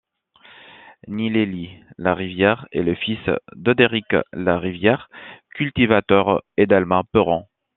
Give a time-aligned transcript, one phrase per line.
[1.07, 3.19] Nil-Élie Larivière est le fils
[3.53, 5.11] d'Odéric Larivière,
[5.53, 7.45] cultivateur, et d'Alma Perron.